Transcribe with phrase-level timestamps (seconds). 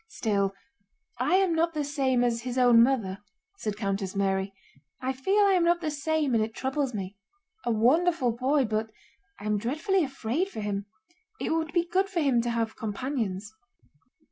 [0.07, 0.55] "Still,
[1.19, 3.19] I am not the same as his own mother,"
[3.59, 4.51] said Countess Mary.
[4.99, 7.17] "I feel I am not the same and it troubles me.
[7.65, 8.89] A wonderful boy, but
[9.39, 10.87] I am dreadfully afraid for him.
[11.39, 13.53] It would be good for him to have companions."